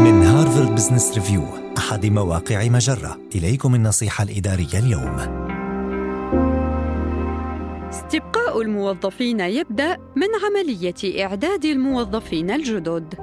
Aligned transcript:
من 0.00 0.22
هارفارد 0.22 0.74
بزنس 0.74 1.14
ريفيو 1.14 1.42
أحد 1.78 2.06
مواقع 2.06 2.68
مجرة. 2.68 3.18
إليكم 3.34 3.74
النصيحة 3.74 4.24
الإدارية 4.24 4.78
اليوم. 4.78 5.16
استبقاء 7.88 8.60
الموظفين 8.62 9.40
يبدأ 9.40 9.96
من 10.16 10.28
عملية 10.44 11.24
إعداد 11.24 11.64
الموظفين 11.64 12.50
الجدد. 12.50 13.14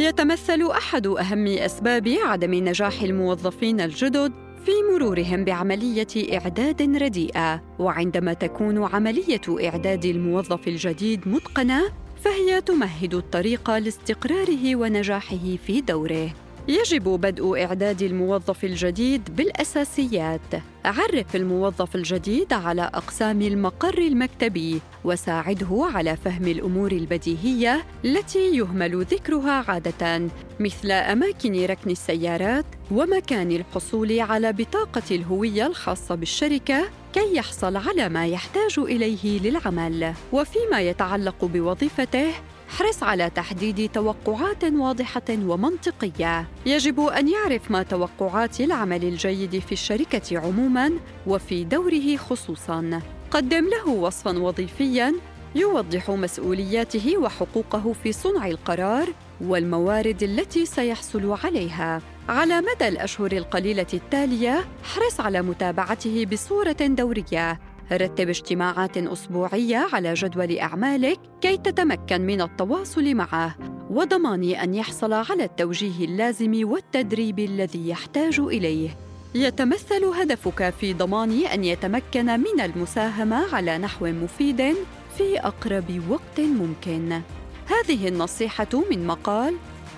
يتمثل 0.00 0.70
أحد 0.70 1.06
أهم 1.06 1.46
أسباب 1.46 2.08
عدم 2.24 2.54
نجاح 2.54 3.02
الموظفين 3.02 3.80
الجدد 3.80 4.32
في 4.64 4.72
مرورهم 4.92 5.44
بعملية 5.44 6.38
إعداد 6.38 6.82
رديئة، 7.02 7.62
وعندما 7.78 8.32
تكون 8.32 8.84
عملية 8.84 9.68
إعداد 9.68 10.04
الموظف 10.04 10.68
الجديد 10.68 11.28
متقنة، 11.28 11.82
فهي 12.26 12.60
تمهد 12.60 13.14
الطريق 13.14 13.70
لاستقراره 13.70 14.76
ونجاحه 14.76 15.56
في 15.66 15.80
دوره. 15.80 16.45
يجب 16.68 17.02
بدء 17.02 17.64
إعداد 17.64 18.02
الموظف 18.02 18.64
الجديد 18.64 19.36
بالأساسيات. 19.36 20.40
عرف 20.84 21.36
الموظف 21.36 21.96
الجديد 21.96 22.52
على 22.52 22.82
أقسام 22.82 23.42
المقر 23.42 23.98
المكتبي 23.98 24.80
وساعده 25.04 25.88
على 25.94 26.16
فهم 26.16 26.46
الأمور 26.46 26.92
البديهية 26.92 27.84
التي 28.04 28.56
يهمل 28.56 29.02
ذكرها 29.04 29.64
عادة 29.68 30.28
مثل 30.60 30.90
أماكن 30.90 31.64
ركن 31.64 31.90
السيارات 31.90 32.66
ومكان 32.90 33.50
الحصول 33.50 34.20
على 34.20 34.52
بطاقة 34.52 35.02
الهوية 35.10 35.66
الخاصة 35.66 36.14
بالشركة 36.14 36.88
كي 37.12 37.36
يحصل 37.36 37.76
على 37.76 38.08
ما 38.08 38.26
يحتاج 38.26 38.78
إليه 38.78 39.40
للعمل. 39.40 40.14
وفيما 40.32 40.80
يتعلق 40.80 41.44
بوظيفته 41.44 42.32
احرص 42.70 43.02
على 43.02 43.30
تحديد 43.30 43.90
توقعات 43.92 44.64
واضحة 44.64 45.22
ومنطقية. 45.30 46.48
يجب 46.66 47.00
أن 47.00 47.28
يعرف 47.28 47.70
ما 47.70 47.82
توقعات 47.82 48.60
العمل 48.60 49.04
الجيد 49.04 49.58
في 49.58 49.72
الشركة 49.72 50.38
عموماً 50.38 50.92
وفي 51.26 51.64
دوره 51.64 52.16
خصوصاً. 52.16 53.00
قدم 53.30 53.68
له 53.68 53.88
وصفاً 53.88 54.38
وظيفياً 54.38 55.14
يوضح 55.54 56.10
مسؤولياته 56.10 57.18
وحقوقه 57.18 57.92
في 58.02 58.12
صنع 58.12 58.46
القرار 58.46 59.08
والموارد 59.40 60.22
التي 60.22 60.66
سيحصل 60.66 61.36
عليها. 61.44 62.02
على 62.28 62.60
مدى 62.60 62.88
الأشهر 62.88 63.32
القليلة 63.32 63.86
التالية، 63.94 64.64
احرص 64.84 65.20
على 65.20 65.42
متابعته 65.42 66.26
بصورة 66.32 66.76
دورية 66.80 67.60
رتب 67.92 68.28
اجتماعات 68.28 68.96
أسبوعية 68.96 69.86
على 69.92 70.14
جدول 70.14 70.58
أعمالك 70.58 71.20
كي 71.40 71.56
تتمكن 71.56 72.20
من 72.20 72.40
التواصل 72.40 73.14
معه 73.14 73.56
وضمان 73.90 74.44
أن 74.44 74.74
يحصل 74.74 75.12
على 75.12 75.44
التوجيه 75.44 76.04
اللازم 76.04 76.68
والتدريب 76.68 77.38
الذي 77.38 77.88
يحتاج 77.88 78.40
إليه. 78.40 78.90
يتمثل 79.34 80.04
هدفك 80.04 80.70
في 80.80 80.94
ضمان 80.94 81.30
أن 81.30 81.64
يتمكن 81.64 82.26
من 82.26 82.60
المساهمة 82.60 83.54
على 83.54 83.78
نحو 83.78 84.06
مفيد 84.06 84.74
في 85.18 85.40
أقرب 85.40 86.02
وقت 86.08 86.40
ممكن. 86.40 87.20
هذه 87.66 88.08
النصيحة 88.08 88.82
من 88.90 89.06
مقال 89.06 89.54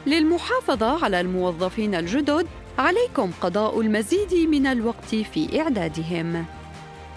للمحافظة 0.06 1.04
على 1.04 1.20
الموظفين 1.20 1.94
الجدد 1.94 2.46
عليكم 2.78 3.30
قضاء 3.40 3.80
المزيد 3.80 4.34
من 4.34 4.66
الوقت 4.66 5.14
في 5.14 5.60
إعدادهم. 5.60 6.44